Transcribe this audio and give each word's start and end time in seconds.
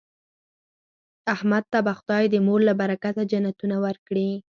احمد 1.33 1.63
ته 1.71 1.79
به 1.85 1.93
خدای 1.99 2.23
د 2.29 2.35
مور 2.45 2.59
له 2.69 2.73
برکته 2.81 3.21
جنتونه 3.31 3.75
ورکړي. 3.85 4.29